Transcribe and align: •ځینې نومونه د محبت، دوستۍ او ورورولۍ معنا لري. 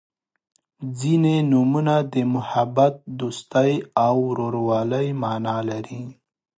•ځینې 0.99 1.35
نومونه 1.51 1.95
د 2.13 2.15
محبت، 2.33 2.93
دوستۍ 3.19 3.71
او 4.05 4.13
ورورولۍ 4.29 5.07
معنا 5.23 5.57
لري. 5.69 6.01